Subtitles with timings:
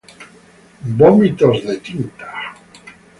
[0.99, 2.31] Vómitos de tinta.